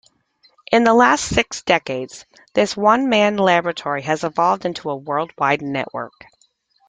[0.71, 6.25] In the last six decades, this one-man laboratory has evolved into a worldwide network.